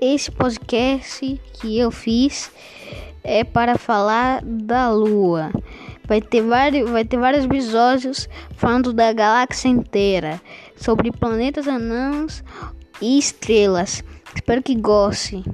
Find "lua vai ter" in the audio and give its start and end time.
4.90-6.42